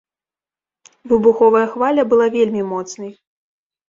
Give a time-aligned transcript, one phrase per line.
[1.11, 3.11] Выбуховая хваля была вельмі моцнай.